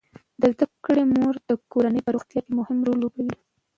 [0.41, 3.37] د زده کړې مور د کورنۍ په روغتیا کې مهم رول لوبوي.